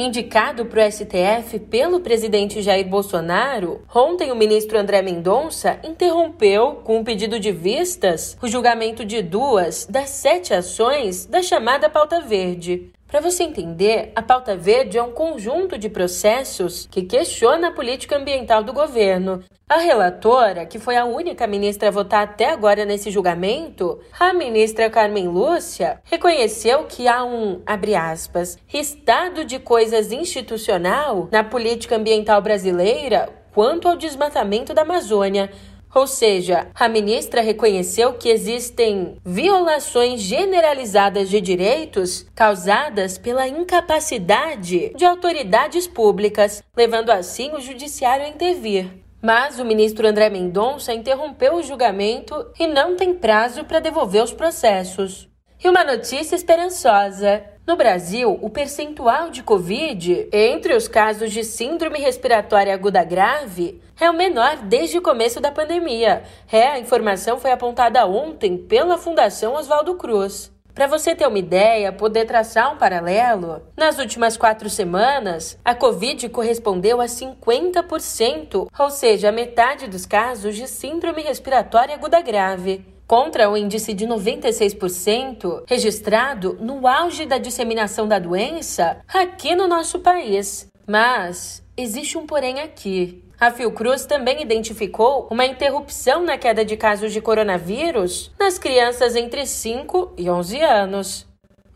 Indicado 0.00 0.64
para 0.66 0.86
o 0.86 0.92
STF 0.92 1.58
pelo 1.58 1.98
presidente 1.98 2.62
Jair 2.62 2.86
Bolsonaro, 2.88 3.82
ontem 3.92 4.30
o 4.30 4.36
ministro 4.36 4.78
André 4.78 5.02
Mendonça 5.02 5.80
interrompeu, 5.82 6.76
com 6.84 6.98
um 6.98 7.02
pedido 7.02 7.40
de 7.40 7.50
vistas, 7.50 8.38
o 8.40 8.46
julgamento 8.46 9.04
de 9.04 9.20
duas 9.22 9.86
das 9.86 10.10
sete 10.10 10.54
ações 10.54 11.26
da 11.26 11.42
chamada 11.42 11.90
Pauta 11.90 12.20
Verde. 12.20 12.92
Para 13.08 13.20
você 13.20 13.42
entender, 13.42 14.12
a 14.14 14.22
pauta 14.22 14.54
verde 14.56 14.98
é 14.98 15.02
um 15.02 15.10
conjunto 15.10 15.76
de 15.76 15.88
processos 15.88 16.86
que 16.88 17.02
questiona 17.02 17.68
a 17.68 17.72
política 17.72 18.16
ambiental 18.16 18.62
do 18.62 18.72
governo. 18.72 19.42
A 19.70 19.80
relatora, 19.80 20.64
que 20.64 20.78
foi 20.78 20.96
a 20.96 21.04
única 21.04 21.46
ministra 21.46 21.88
a 21.88 21.90
votar 21.90 22.22
até 22.22 22.48
agora 22.48 22.86
nesse 22.86 23.10
julgamento, 23.10 23.98
a 24.18 24.32
ministra 24.32 24.88
Carmen 24.88 25.28
Lúcia, 25.28 26.00
reconheceu 26.04 26.84
que 26.84 27.06
há 27.06 27.22
um, 27.22 27.60
abre 27.66 27.94
aspas, 27.94 28.56
estado 28.72 29.44
de 29.44 29.58
coisas 29.58 30.10
institucional 30.10 31.28
na 31.30 31.44
política 31.44 31.96
ambiental 31.96 32.40
brasileira 32.40 33.28
quanto 33.52 33.86
ao 33.86 33.96
desmatamento 33.96 34.72
da 34.72 34.80
Amazônia, 34.80 35.50
ou 35.94 36.06
seja, 36.06 36.68
a 36.74 36.88
ministra 36.88 37.42
reconheceu 37.42 38.14
que 38.14 38.30
existem 38.30 39.18
violações 39.22 40.22
generalizadas 40.22 41.28
de 41.28 41.42
direitos 41.42 42.26
causadas 42.34 43.18
pela 43.18 43.46
incapacidade 43.46 44.94
de 44.94 45.04
autoridades 45.04 45.86
públicas, 45.86 46.62
levando 46.74 47.10
assim 47.10 47.52
o 47.52 47.60
judiciário 47.60 48.24
a 48.24 48.28
intervir. 48.30 49.07
Mas 49.20 49.58
o 49.58 49.64
ministro 49.64 50.06
André 50.06 50.30
Mendonça 50.30 50.94
interrompeu 50.94 51.56
o 51.56 51.62
julgamento 51.62 52.46
e 52.58 52.66
não 52.66 52.94
tem 52.94 53.14
prazo 53.14 53.64
para 53.64 53.80
devolver 53.80 54.22
os 54.22 54.32
processos. 54.32 55.28
E 55.62 55.68
uma 55.68 55.82
notícia 55.82 56.36
esperançosa. 56.36 57.42
No 57.66 57.76
Brasil, 57.76 58.38
o 58.40 58.48
percentual 58.48 59.28
de 59.28 59.42
Covid 59.42 60.28
entre 60.32 60.74
os 60.74 60.86
casos 60.86 61.32
de 61.32 61.42
síndrome 61.42 61.98
respiratória 61.98 62.72
aguda 62.72 63.02
grave 63.02 63.82
é 64.00 64.08
o 64.08 64.14
menor 64.14 64.56
desde 64.58 64.98
o 64.98 65.02
começo 65.02 65.40
da 65.40 65.50
pandemia. 65.50 66.22
É, 66.50 66.68
a 66.68 66.78
informação 66.78 67.38
foi 67.38 67.50
apontada 67.50 68.06
ontem 68.06 68.56
pela 68.56 68.96
Fundação 68.96 69.54
Oswaldo 69.54 69.96
Cruz. 69.96 70.50
Para 70.78 70.86
você 70.86 71.12
ter 71.12 71.26
uma 71.26 71.40
ideia, 71.40 71.90
poder 71.90 72.24
traçar 72.24 72.72
um 72.72 72.76
paralelo, 72.76 73.60
nas 73.76 73.98
últimas 73.98 74.36
quatro 74.36 74.70
semanas, 74.70 75.58
a 75.64 75.74
Covid 75.74 76.28
correspondeu 76.28 77.00
a 77.00 77.06
50%, 77.06 78.68
ou 78.78 78.88
seja, 78.88 79.30
a 79.30 79.32
metade 79.32 79.88
dos 79.88 80.06
casos 80.06 80.54
de 80.54 80.68
síndrome 80.68 81.22
respiratória 81.22 81.96
aguda 81.96 82.20
grave 82.20 82.86
contra 83.08 83.50
o 83.50 83.56
índice 83.56 83.92
de 83.92 84.06
96% 84.06 85.64
registrado 85.66 86.56
no 86.60 86.86
auge 86.86 87.26
da 87.26 87.38
disseminação 87.38 88.06
da 88.06 88.20
doença 88.20 88.98
aqui 89.12 89.56
no 89.56 89.66
nosso 89.66 89.98
país. 89.98 90.68
Mas 90.86 91.60
existe 91.76 92.16
um 92.16 92.24
porém 92.24 92.60
aqui. 92.60 93.27
A 93.40 93.52
Fiocruz 93.52 94.04
também 94.04 94.42
identificou 94.42 95.28
uma 95.30 95.46
interrupção 95.46 96.24
na 96.24 96.36
queda 96.36 96.64
de 96.64 96.76
casos 96.76 97.12
de 97.12 97.20
coronavírus 97.20 98.32
nas 98.36 98.58
crianças 98.58 99.14
entre 99.14 99.46
5 99.46 100.14
e 100.18 100.28
11 100.28 100.60
anos. 100.60 101.26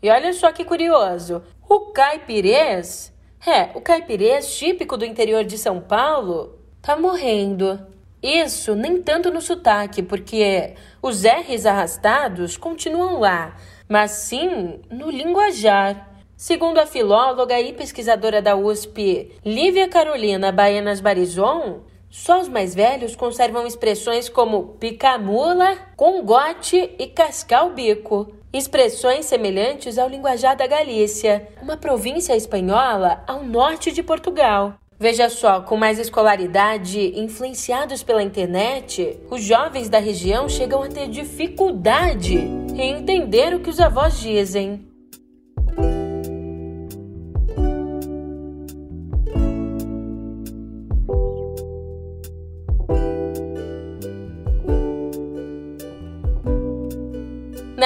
E 0.01 0.09
olha 0.09 0.33
só 0.33 0.51
que 0.51 0.65
curioso, 0.65 1.41
o 1.69 1.91
caipirês, 1.93 3.13
é, 3.47 3.69
o 3.75 3.79
caipirês 3.79 4.53
típico 4.53 4.97
do 4.97 5.05
interior 5.05 5.45
de 5.45 5.57
São 5.57 5.79
Paulo, 5.79 6.59
tá 6.81 6.97
morrendo. 6.97 7.79
Isso 8.21 8.75
nem 8.75 9.01
tanto 9.01 9.31
no 9.31 9.39
sotaque, 9.39 10.03
porque 10.03 10.73
os 11.01 11.23
R's 11.23 11.65
arrastados 11.65 12.57
continuam 12.57 13.21
lá, 13.21 13.55
mas 13.87 14.11
sim 14.11 14.81
no 14.91 15.09
linguajar. 15.09 16.12
Segundo 16.43 16.77
a 16.77 16.85
filóloga 16.85 17.57
e 17.61 17.71
pesquisadora 17.71 18.41
da 18.41 18.53
USP, 18.53 19.31
Lívia 19.45 19.87
Carolina 19.87 20.51
Baianas 20.51 20.99
Barizon, 20.99 21.83
só 22.09 22.41
os 22.41 22.49
mais 22.49 22.75
velhos 22.75 23.15
conservam 23.15 23.65
expressões 23.65 24.27
como 24.27 24.75
picamula, 24.77 25.77
congote 25.95 26.95
e 26.99 27.07
cascar 27.07 27.65
o 27.65 27.69
bico. 27.69 28.35
Expressões 28.51 29.25
semelhantes 29.25 29.97
ao 29.97 30.09
linguajar 30.09 30.57
da 30.57 30.67
Galícia, 30.67 31.47
uma 31.61 31.77
província 31.77 32.35
espanhola 32.35 33.23
ao 33.25 33.41
norte 33.41 33.93
de 33.93 34.03
Portugal. 34.03 34.73
Veja 34.99 35.29
só, 35.29 35.61
com 35.61 35.77
mais 35.77 35.97
escolaridade, 35.97 37.17
influenciados 37.17 38.03
pela 38.03 38.21
internet, 38.21 39.17
os 39.31 39.41
jovens 39.41 39.87
da 39.87 39.99
região 39.99 40.49
chegam 40.49 40.83
a 40.83 40.89
ter 40.89 41.07
dificuldade 41.07 42.35
em 42.35 42.97
entender 42.97 43.55
o 43.55 43.61
que 43.61 43.69
os 43.69 43.79
avós 43.79 44.19
dizem. 44.19 44.92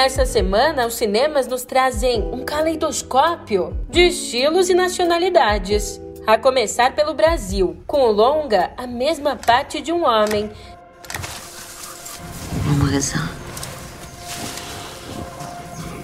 Nessa 0.08 0.26
semana, 0.26 0.88
os 0.88 0.94
cinemas 0.94 1.48
nos 1.48 1.66
trazem 1.66 2.22
um 2.34 2.46
caleidoscópio 2.46 3.78
de 3.90 4.08
estilos 4.08 4.70
e 4.70 4.74
nacionalidades. 4.74 6.00
A 6.26 6.38
começar 6.38 6.96
pelo 6.96 7.14
Brasil, 7.14 7.76
com 7.86 8.04
o 8.04 8.12
longa 8.14 8.72
A 8.78 8.88
Mesma 8.88 9.36
Parte 9.36 9.82
de 9.82 9.92
um 9.92 10.06
Homem. 10.06 10.50
Vamos 12.64 12.90
rezar. 12.90 13.30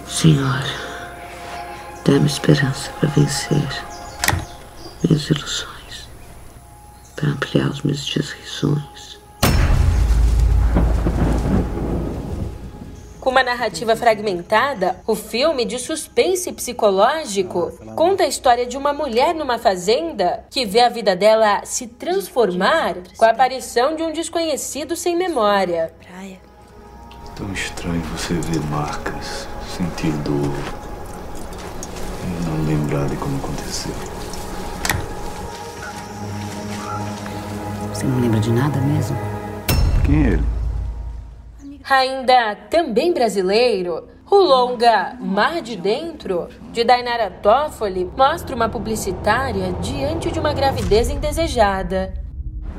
Senhor, 0.06 0.64
dá-me 2.04 2.28
esperança 2.28 2.92
para 3.00 3.08
vencer 3.08 3.86
minhas 5.02 5.30
ilusões, 5.30 6.10
para 7.16 7.30
ampliar 7.30 7.70
os 7.70 7.82
meus 7.84 8.06
desrisões 8.06 9.18
uma 13.34 13.42
narrativa 13.42 13.96
fragmentada, 13.96 15.02
o 15.08 15.16
filme 15.16 15.66
de 15.66 15.80
suspense 15.80 16.52
psicológico 16.52 17.72
conta 17.96 18.26
a 18.26 18.28
história 18.28 18.64
de 18.64 18.78
uma 18.78 18.94
mulher 18.94 19.34
numa 19.34 19.58
fazenda 19.58 20.46
que 20.52 20.68
vê 20.68 20.82
a 20.82 20.90
vida 20.90 21.16
dela 21.16 21.66
se 21.66 21.88
transformar 21.88 22.94
com 23.18 23.26
a 23.26 23.32
aparição 23.32 23.96
de 23.96 24.04
um 24.04 24.12
desconhecido 24.14 24.96
sem 24.96 25.16
memória. 25.16 25.92
Tão 27.36 27.52
estranho 27.52 28.02
você 28.16 28.36
ver 28.36 28.60
marcas, 28.70 29.48
sentir 29.76 30.12
dor 30.18 30.54
e 32.22 32.46
não 32.46 32.68
lembrar 32.68 33.10
de 33.10 33.16
como 33.16 33.36
aconteceu. 33.38 33.96
Você 37.92 38.06
não 38.06 38.22
lembra 38.22 38.40
de 38.40 38.52
nada 38.52 38.80
mesmo? 38.80 39.18
Quem 40.06 40.24
é 40.24 40.28
ele? 40.34 40.53
Ainda 41.90 42.56
também 42.70 43.14
brasileiro, 43.14 44.08
o 44.32 44.36
longa 44.36 45.18
Mar 45.20 45.62
de 45.62 45.76
Dentro, 45.76 46.48
de 46.72 46.82
Dainara 46.84 47.30
Toffoli, 47.30 48.10
mostra 48.16 48.56
uma 48.56 48.70
publicitária 48.70 49.74
diante 49.82 50.32
de 50.32 50.40
uma 50.40 50.54
gravidez 50.54 51.10
indesejada. 51.10 52.14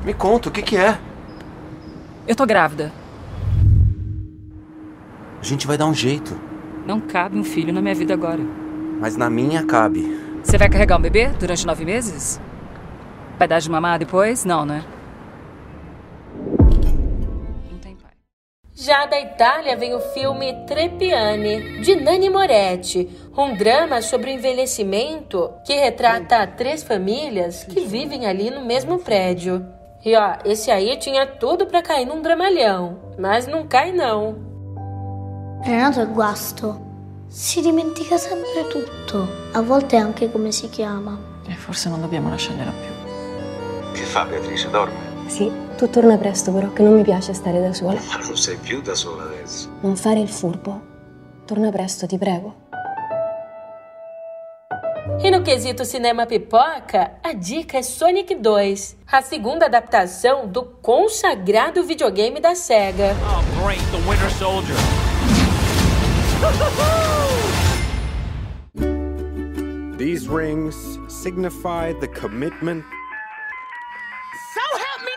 Me 0.03 0.13
conta, 0.13 0.49
o 0.49 0.51
que, 0.51 0.63
que 0.63 0.75
é? 0.75 0.97
Eu 2.27 2.35
tô 2.35 2.47
grávida. 2.47 2.91
A 5.39 5.43
gente 5.43 5.67
vai 5.67 5.77
dar 5.77 5.85
um 5.85 5.93
jeito. 5.93 6.39
Não 6.87 6.99
cabe 6.99 7.37
um 7.37 7.43
filho 7.43 7.71
na 7.71 7.81
minha 7.81 7.93
vida 7.93 8.15
agora. 8.15 8.41
Mas 8.99 9.15
na 9.15 9.29
minha 9.29 9.63
cabe. 9.63 10.19
Você 10.43 10.57
vai 10.57 10.67
carregar 10.67 10.97
um 10.97 11.01
bebê 11.01 11.27
durante 11.39 11.65
nove 11.67 11.85
meses? 11.85 12.41
Vai 13.37 13.47
dar 13.47 13.59
de 13.59 13.69
mamar 13.69 13.99
depois? 13.99 14.45
Não, 14.45 14.65
né? 14.65 14.83
Já 18.77 19.05
da 19.05 19.17
Itália 19.17 19.77
vem 19.77 19.95
o 19.95 20.01
filme 20.01 20.65
Trepiani, 20.67 21.79
de 21.79 21.95
Nani 21.95 22.29
Moretti, 22.29 23.09
um 23.37 23.55
drama 23.55 24.01
sobre 24.01 24.29
o 24.29 24.33
envelhecimento 24.33 25.49
que 25.65 25.73
retrata 25.73 26.45
três 26.45 26.83
famílias 26.83 27.63
que 27.63 27.85
vivem 27.85 28.25
ali 28.25 28.51
no 28.51 28.65
mesmo 28.65 28.99
prédio. 28.99 29.65
E 30.03 30.13
ó, 30.17 30.35
esse 30.43 30.69
aí 30.71 30.97
tinha 30.97 31.25
tudo 31.25 31.67
para 31.67 31.81
cair 31.81 32.05
num 32.05 32.21
dramalhão, 32.21 32.99
mas 33.17 33.47
não 33.47 33.65
cai 33.65 33.93
não. 33.93 34.35
Renato 35.63 36.01
è 36.01 36.05
guasto. 36.05 36.77
Si 37.29 37.61
dimentica 37.61 38.17
sempre 38.17 38.65
tutto, 38.69 39.25
a 39.53 39.61
volte 39.61 39.95
anche 39.95 40.29
come 40.29 40.51
si 40.51 40.67
chiama. 40.67 41.17
E 41.47 41.53
forse 41.55 41.87
non 41.87 42.01
dobbiamo 42.01 42.29
lasciargliela 42.29 42.71
più. 42.71 43.93
Che 43.93 44.03
fa 44.03 44.25
Beatrice? 44.25 44.69
Dorme? 44.69 45.04
Sì, 45.27 45.51
tu 45.75 45.89
torna 45.89 46.17
presto 46.17 46.51
però, 46.51 46.71
che 46.71 46.83
non 46.83 46.93
mi 46.93 47.03
piace 47.03 47.33
stare 47.33 47.59
da 47.59 47.73
sola. 47.73 47.99
Ma 48.07 48.17
non 48.17 48.37
sei 48.37 48.57
più 48.57 48.81
da 48.81 48.95
sola 48.95 49.23
adesso. 49.23 49.69
Non 49.81 49.95
fare 49.95 50.19
il 50.19 50.29
furbo. 50.29 50.93
Torna 51.45 51.69
presto, 51.71 52.05
ti 52.05 52.17
prego. 52.17 52.63
E 55.21 55.29
no 55.29 55.41
quesito 55.41 55.85
cinema 55.85 56.25
pipoca, 56.25 57.19
a 57.21 57.33
dica 57.33 57.77
é 57.77 57.81
Sonic 57.83 58.35
2, 58.39 58.95
a 59.11 59.21
segunda 59.21 59.65
adaptação 59.65 60.47
do 60.47 60.77
consagrado 60.81 61.83
videogame 61.83 62.39
da 62.39 62.53
SEGA. 62.55 63.15
Oh, 63.23 63.63
great, 63.63 63.81
the 63.91 63.97
Winter 64.09 64.29
Soldier. 64.31 64.75
These 69.97 70.27
rings 70.27 70.75
signify 71.07 71.93
the 71.93 72.07
commitment 72.07 72.83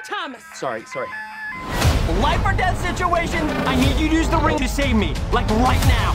Thomas. 0.09 0.43
Sorry, 0.55 0.87
sorry. 0.87 1.09
Life 2.23 2.43
or 2.43 2.55
death 2.55 2.81
situation. 2.81 3.47
I 3.67 3.77
need 3.77 4.01
you 4.01 4.09
to 4.09 4.15
use 4.15 4.29
the 4.31 4.39
ring 4.39 4.57
to 4.57 4.67
save 4.67 4.97
me, 4.97 5.13
like 5.33 5.47
right 5.51 5.85
now. 5.87 6.15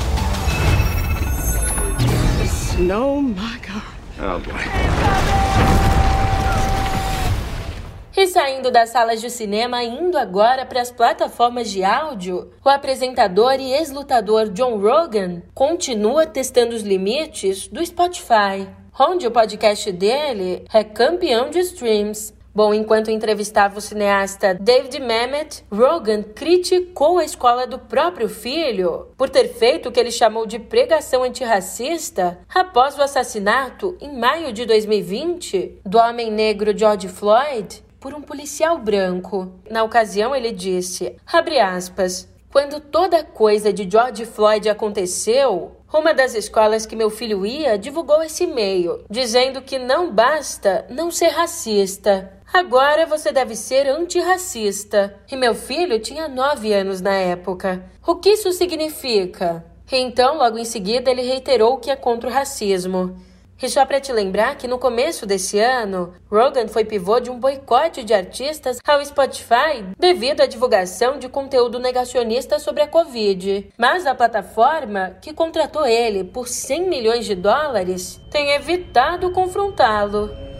Oh 2.91 3.21
my 3.21 3.59
God. 3.61 3.83
Oh 4.19 4.39
boy. 4.39 4.53
E 8.17 8.27
saindo 8.27 8.71
das 8.71 8.89
salas 8.89 9.21
de 9.21 9.29
cinema, 9.29 9.83
indo 9.83 10.17
agora 10.17 10.65
para 10.65 10.81
as 10.81 10.91
plataformas 10.91 11.69
de 11.69 11.83
áudio, 11.83 12.51
o 12.65 12.69
apresentador 12.69 13.59
e 13.59 13.73
ex-lutador 13.73 14.49
John 14.49 14.77
Rogan 14.77 15.43
continua 15.53 16.25
testando 16.25 16.75
os 16.75 16.81
limites 16.81 17.67
do 17.67 17.85
Spotify, 17.85 18.67
onde 18.99 19.27
o 19.27 19.31
podcast 19.31 19.91
dele 19.91 20.65
é 20.73 20.83
campeão 20.83 21.51
de 21.51 21.59
streams. 21.59 22.33
Bom, 22.55 22.71
enquanto 22.71 23.09
entrevistava 23.09 23.79
o 23.79 23.81
cineasta 23.81 24.53
David 24.53 24.99
Mamet, 24.99 25.65
Rogan 25.71 26.21
criticou 26.21 27.17
a 27.17 27.25
escola 27.25 27.65
do 27.65 27.79
próprio 27.79 28.29
filho 28.29 29.07
por 29.17 29.27
ter 29.27 29.47
feito 29.47 29.89
o 29.89 29.91
que 29.91 29.99
ele 29.99 30.11
chamou 30.11 30.45
de 30.45 30.59
pregação 30.59 31.23
antirracista 31.23 32.39
após 32.53 32.95
o 32.95 33.01
assassinato, 33.01 33.97
em 33.99 34.15
maio 34.15 34.53
de 34.53 34.67
2020, 34.67 35.79
do 35.83 35.97
homem 35.97 36.29
negro 36.29 36.77
George 36.77 37.07
Floyd 37.07 37.83
por 37.99 38.13
um 38.13 38.21
policial 38.21 38.77
branco. 38.77 39.51
Na 39.67 39.83
ocasião, 39.83 40.35
ele 40.35 40.51
disse, 40.51 41.15
abre 41.25 41.59
aspas, 41.59 42.31
quando 42.51 42.79
toda 42.79 43.23
coisa 43.23 43.73
de 43.73 43.89
George 43.89 44.27
Floyd 44.27 44.69
aconteceu, 44.69 45.71
uma 45.91 46.13
das 46.13 46.35
escolas 46.35 46.85
que 46.85 46.95
meu 46.95 47.09
filho 47.09 47.45
ia 47.45 47.77
divulgou 47.77 48.21
esse 48.21 48.43
e-mail, 48.43 49.03
dizendo 49.09 49.61
que 49.61 49.79
não 49.79 50.11
basta 50.11 50.85
não 50.89 51.09
ser 51.09 51.29
racista. 51.29 52.31
Agora 52.53 53.07
você 53.07 53.31
deve 53.31 53.55
ser 53.55 53.87
antirracista. 53.87 55.15
E 55.31 55.35
meu 55.35 55.55
filho 55.55 55.99
tinha 55.99 56.27
nove 56.27 56.71
anos 56.71 57.01
na 57.01 57.15
época. 57.15 57.83
O 58.05 58.17
que 58.17 58.29
isso 58.29 58.51
significa? 58.51 59.65
Então, 59.91 60.37
logo 60.37 60.59
em 60.59 60.63
seguida, 60.63 61.09
ele 61.09 61.23
reiterou 61.23 61.77
que 61.77 61.89
é 61.89 61.95
contra 61.95 62.29
o 62.29 62.31
racismo. 62.31 63.17
E 63.59 63.67
só 63.67 63.83
para 63.87 63.99
te 63.99 64.13
lembrar 64.13 64.55
que 64.55 64.67
no 64.67 64.77
começo 64.77 65.25
desse 65.25 65.57
ano, 65.57 66.13
Rogan 66.29 66.67
foi 66.67 66.85
pivô 66.85 67.19
de 67.19 67.31
um 67.31 67.39
boicote 67.39 68.03
de 68.03 68.13
artistas 68.13 68.77
ao 68.85 69.03
Spotify 69.03 69.83
devido 69.97 70.41
à 70.41 70.45
divulgação 70.45 71.17
de 71.17 71.29
conteúdo 71.29 71.79
negacionista 71.79 72.59
sobre 72.59 72.83
a 72.83 72.87
Covid. 72.87 73.71
Mas 73.77 74.05
a 74.05 74.13
plataforma, 74.13 75.17
que 75.21 75.33
contratou 75.33 75.87
ele 75.87 76.23
por 76.23 76.47
100 76.47 76.87
milhões 76.87 77.25
de 77.25 77.33
dólares, 77.33 78.21
tem 78.29 78.51
evitado 78.51 79.31
confrontá-lo. 79.31 80.52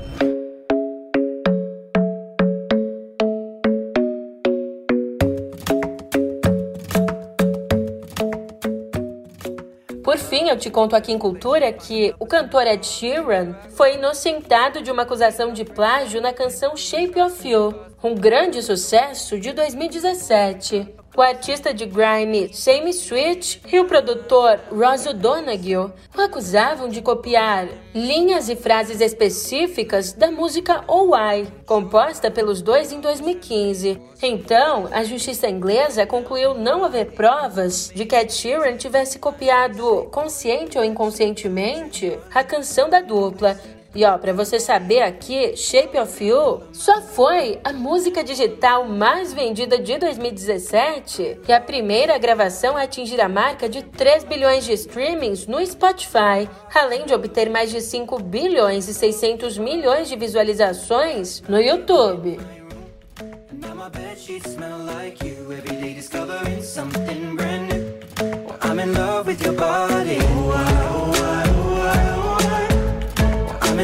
Eu 10.53 10.57
te 10.57 10.69
conto 10.69 10.95
aqui 10.95 11.11
em 11.11 11.17
Cultura 11.17 11.73
que 11.73 12.13
o 12.19 12.27
cantor 12.27 12.67
Ed 12.67 12.85
Sheeran 12.85 13.55
foi 13.71 13.95
inocentado 13.95 14.83
de 14.83 14.91
uma 14.91 15.01
acusação 15.01 15.51
de 15.51 15.65
plágio 15.65 16.21
na 16.21 16.31
canção 16.31 16.77
Shape 16.77 17.19
of 17.19 17.47
You, 17.47 17.73
um 18.03 18.13
grande 18.13 18.61
sucesso 18.61 19.39
de 19.39 19.51
2017. 19.51 21.02
O 21.15 21.21
artista 21.21 21.71
de 21.71 21.85
grime 21.85 22.51
Sammy 22.51 22.91
Switch 22.91 23.59
e 23.71 23.79
o 23.79 23.85
produtor 23.85 24.59
Ross 24.71 25.05
O'Donoghue 25.05 25.93
o 26.15 26.21
acusavam 26.21 26.89
de 26.89 27.03
copiar 27.03 27.67
linhas 27.93 28.49
e 28.49 28.55
frases 28.55 28.99
específicas 28.99 30.13
da 30.13 30.31
música 30.31 30.83
OI, 30.87 31.47
composta 31.67 32.31
pelos 32.31 32.63
dois 32.63 32.91
em 32.91 32.99
2015. 32.99 34.01
Então, 34.23 34.89
a 34.91 35.03
justiça 35.03 35.47
inglesa 35.47 36.07
concluiu 36.07 36.55
não 36.55 36.83
haver 36.83 37.11
provas 37.11 37.91
de 37.93 38.05
que 38.05 38.15
Ed 38.15 38.33
Sheeran 38.33 38.75
tivesse 38.77 39.19
copiado, 39.19 40.07
consciente 40.11 40.79
ou 40.79 40.83
inconscientemente, 40.83 42.17
a 42.33 42.43
canção 42.43 42.89
da 42.89 43.01
dupla 43.01 43.55
e 43.95 44.03
ó, 44.05 44.17
para 44.17 44.33
você 44.33 44.59
saber 44.59 45.03
aqui, 45.03 45.55
Shape 45.55 45.99
of 45.99 46.23
You 46.23 46.63
só 46.71 46.99
foi 46.99 47.59
a 47.63 47.71
música 47.71 48.23
digital 48.23 48.85
mais 48.85 49.31
vendida 49.33 49.77
de 49.77 49.99
2017 49.99 51.41
e 51.47 51.53
a 51.53 51.61
primeira 51.61 52.17
gravação 52.17 52.75
a 52.75 52.83
atingir 52.83 53.21
a 53.21 53.29
marca 53.29 53.69
de 53.69 53.83
3 53.83 54.23
bilhões 54.23 54.65
de 54.65 54.73
streamings 54.73 55.45
no 55.45 55.63
Spotify, 55.63 56.49
além 56.73 57.05
de 57.05 57.13
obter 57.13 57.51
mais 57.51 57.69
de 57.69 57.81
5 57.81 58.17
bilhões 58.23 58.87
e 58.87 58.95
600 58.95 59.59
milhões 59.59 60.09
de 60.09 60.15
visualizações 60.15 61.43
no 61.47 61.61
YouTube. 61.61 62.39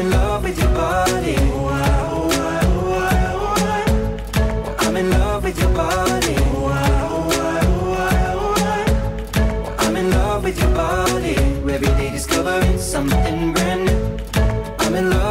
In 0.00 0.10
love 0.10 0.42
with 0.42 0.58
your 0.58 0.72
body. 0.72 1.36
I'm 4.84 4.96
in 4.96 5.10
love 5.10 5.44
with 5.44 5.58
your 5.60 5.74
body. 5.74 6.36
I'm 9.78 9.96
in 9.96 10.10
love 10.10 10.44
with 10.44 10.58
your 10.58 10.74
body. 10.74 11.34
Every 11.74 11.92
day 11.98 12.10
discovering 12.10 12.78
something 12.78 13.52
brand 13.52 13.84
new. 13.84 14.00
I'm 14.78 14.94
in 14.94 15.10
love 15.10 15.29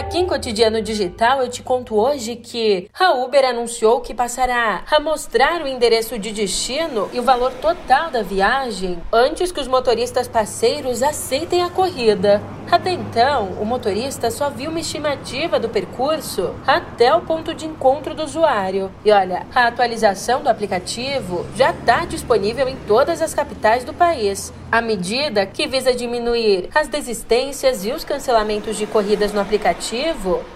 Aqui 0.00 0.16
em 0.16 0.26
Cotidiano 0.26 0.80
Digital 0.80 1.42
eu 1.42 1.50
te 1.50 1.62
conto 1.62 1.94
hoje 1.94 2.34
que 2.34 2.88
a 2.98 3.12
Uber 3.12 3.44
anunciou 3.44 4.00
que 4.00 4.14
passará 4.14 4.82
a 4.90 4.98
mostrar 4.98 5.60
o 5.60 5.68
endereço 5.68 6.18
de 6.18 6.32
destino 6.32 7.10
e 7.12 7.20
o 7.20 7.22
valor 7.22 7.52
total 7.60 8.10
da 8.10 8.22
viagem 8.22 8.98
antes 9.12 9.52
que 9.52 9.60
os 9.60 9.68
motoristas 9.68 10.26
parceiros 10.26 11.02
aceitem 11.02 11.62
a 11.62 11.68
corrida. 11.68 12.40
Até 12.70 12.92
então, 12.92 13.48
o 13.60 13.64
motorista 13.64 14.30
só 14.30 14.48
viu 14.48 14.70
uma 14.70 14.80
estimativa 14.80 15.58
do 15.58 15.68
percurso 15.68 16.54
até 16.66 17.12
o 17.12 17.20
ponto 17.20 17.52
de 17.52 17.66
encontro 17.66 18.14
do 18.14 18.22
usuário. 18.22 18.90
E 19.04 19.10
olha, 19.10 19.44
a 19.52 19.66
atualização 19.66 20.40
do 20.40 20.48
aplicativo 20.48 21.44
já 21.56 21.72
está 21.72 22.04
disponível 22.04 22.68
em 22.68 22.76
todas 22.86 23.20
as 23.20 23.34
capitais 23.34 23.82
do 23.82 23.92
país. 23.92 24.52
A 24.70 24.80
medida 24.80 25.44
que 25.44 25.66
visa 25.66 25.92
diminuir 25.92 26.70
as 26.72 26.86
desistências 26.86 27.84
e 27.84 27.90
os 27.90 28.04
cancelamentos 28.04 28.76
de 28.76 28.86
corridas 28.86 29.32
no 29.32 29.40
aplicativo 29.40 29.89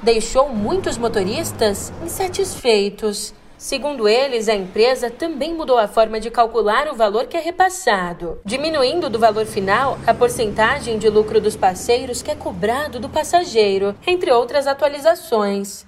deixou 0.03 0.49
muitos 0.49 0.97
motoristas 0.97 1.93
insatisfeitos. 2.05 3.35
Segundo 3.59 4.07
eles, 4.07 4.49
a 4.49 4.55
empresa 4.55 5.11
também 5.11 5.55
mudou 5.55 5.77
a 5.77 5.89
forma 5.89 6.21
de 6.21 6.31
calcular 6.31 6.87
o 6.89 6.95
valor 6.95 7.27
que 7.27 7.37
é 7.37 7.41
repassado, 7.41 8.41
diminuindo 8.45 9.11
do 9.11 9.19
valor 9.19 9.47
final 9.47 9.99
a 10.07 10.15
porcentagem 10.15 10.99
de 10.99 11.09
lucro 11.09 11.41
dos 11.41 11.57
parceiros 11.57 12.23
que 12.23 12.31
é 12.31 12.35
cobrado 12.35 13.01
do 13.01 13.09
passageiro, 13.09 13.97
entre 14.07 14.31
outras 14.31 14.67
atualizações. 14.67 15.87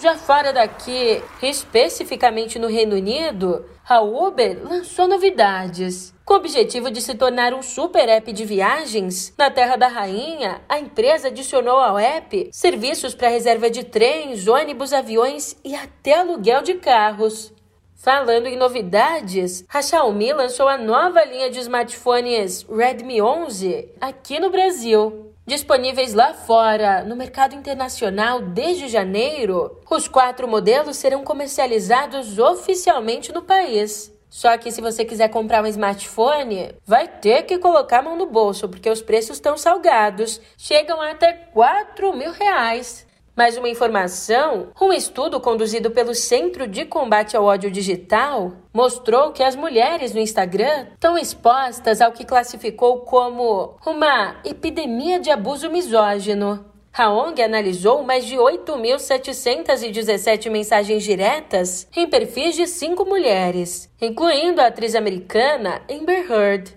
Já 0.00 0.14
fora 0.14 0.52
daqui, 0.52 1.22
especificamente 1.42 2.56
no 2.58 2.68
Reino 2.68 2.94
Unido, 2.94 3.64
a 3.88 4.02
Uber 4.02 4.60
lançou 4.62 5.08
novidades. 5.08 6.14
Com 6.22 6.34
o 6.34 6.36
objetivo 6.36 6.90
de 6.90 7.00
se 7.00 7.14
tornar 7.14 7.54
um 7.54 7.62
super 7.62 8.06
app 8.06 8.30
de 8.30 8.44
viagens, 8.44 9.32
na 9.38 9.50
Terra 9.50 9.76
da 9.76 9.88
Rainha, 9.88 10.60
a 10.68 10.78
empresa 10.78 11.28
adicionou 11.28 11.78
ao 11.78 11.98
app 11.98 12.50
serviços 12.52 13.14
para 13.14 13.30
reserva 13.30 13.70
de 13.70 13.84
trens, 13.84 14.46
ônibus, 14.46 14.92
aviões 14.92 15.56
e 15.64 15.74
até 15.74 16.18
aluguel 16.18 16.60
de 16.60 16.74
carros. 16.74 17.50
Falando 18.00 18.46
em 18.46 18.56
novidades, 18.56 19.64
a 19.68 19.82
Xiaomi 19.82 20.32
lançou 20.32 20.68
a 20.68 20.78
nova 20.78 21.24
linha 21.24 21.50
de 21.50 21.58
smartphones 21.58 22.62
Redmi 22.62 23.20
11 23.20 23.88
aqui 24.00 24.38
no 24.38 24.50
Brasil. 24.50 25.32
Disponíveis 25.44 26.14
lá 26.14 26.32
fora, 26.32 27.02
no 27.02 27.16
mercado 27.16 27.56
internacional 27.56 28.40
desde 28.40 28.86
janeiro, 28.86 29.80
os 29.90 30.06
quatro 30.06 30.46
modelos 30.46 30.96
serão 30.96 31.24
comercializados 31.24 32.38
oficialmente 32.38 33.32
no 33.32 33.42
país. 33.42 34.16
Só 34.30 34.56
que 34.56 34.70
se 34.70 34.80
você 34.80 35.04
quiser 35.04 35.28
comprar 35.30 35.64
um 35.64 35.66
smartphone, 35.66 36.76
vai 36.86 37.08
ter 37.08 37.42
que 37.42 37.58
colocar 37.58 37.98
a 37.98 38.02
mão 38.02 38.16
no 38.16 38.26
bolso, 38.26 38.68
porque 38.68 38.88
os 38.88 39.02
preços 39.02 39.38
estão 39.38 39.56
salgados, 39.56 40.40
chegam 40.56 41.02
até 41.02 41.32
4 41.32 42.16
mil 42.16 42.30
reais. 42.30 43.07
Mais 43.38 43.56
uma 43.56 43.68
informação: 43.68 44.72
um 44.80 44.92
estudo 44.92 45.38
conduzido 45.38 45.92
pelo 45.92 46.12
Centro 46.12 46.66
de 46.66 46.84
Combate 46.84 47.36
ao 47.36 47.44
Ódio 47.44 47.70
Digital 47.70 48.54
mostrou 48.74 49.30
que 49.30 49.44
as 49.44 49.54
mulheres 49.54 50.12
no 50.12 50.18
Instagram 50.18 50.88
estão 50.94 51.16
expostas 51.16 52.00
ao 52.00 52.10
que 52.10 52.24
classificou 52.24 53.02
como 53.02 53.76
uma 53.86 54.40
epidemia 54.44 55.20
de 55.20 55.30
abuso 55.30 55.70
misógino. 55.70 56.64
A 56.92 57.12
ONG 57.12 57.40
analisou 57.40 58.02
mais 58.02 58.24
de 58.24 58.34
8.717 58.34 60.50
mensagens 60.50 61.04
diretas 61.04 61.86
em 61.94 62.08
perfis 62.08 62.56
de 62.56 62.66
cinco 62.66 63.04
mulheres, 63.04 63.88
incluindo 64.00 64.60
a 64.60 64.66
atriz 64.66 64.96
americana 64.96 65.80
Amber 65.88 66.28
Heard. 66.28 66.76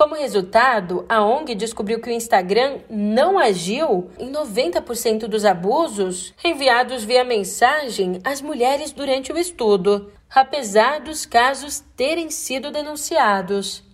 Como 0.00 0.14
resultado, 0.14 1.04
a 1.10 1.22
ONG 1.22 1.54
descobriu 1.54 2.00
que 2.00 2.08
o 2.08 2.12
Instagram 2.12 2.78
não 2.88 3.38
agiu 3.38 4.10
em 4.18 4.32
90% 4.32 5.26
dos 5.26 5.44
abusos 5.44 6.32
enviados 6.42 7.04
via 7.04 7.22
mensagem 7.22 8.18
às 8.24 8.40
mulheres 8.40 8.92
durante 8.92 9.30
o 9.30 9.36
estudo, 9.36 10.10
apesar 10.34 11.00
dos 11.00 11.26
casos 11.26 11.84
terem 11.98 12.30
sido 12.30 12.70
denunciados. 12.70 13.84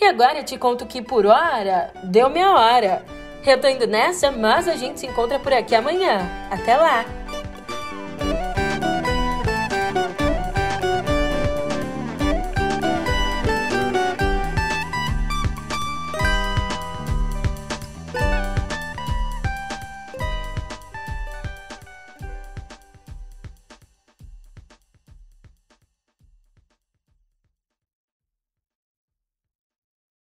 E 0.00 0.04
agora 0.04 0.44
te 0.44 0.56
conto 0.56 0.86
que 0.86 1.02
por 1.02 1.26
hora 1.26 1.92
deu 2.04 2.30
minha 2.30 2.52
hora. 2.52 3.04
Eu 3.44 3.60
tô 3.60 3.66
indo 3.66 3.88
nessa, 3.88 4.30
mas 4.30 4.68
a 4.68 4.76
gente 4.76 5.00
se 5.00 5.06
encontra 5.08 5.40
por 5.40 5.52
aqui 5.52 5.74
amanhã. 5.74 6.30
Até 6.48 6.76
lá! 6.76 7.04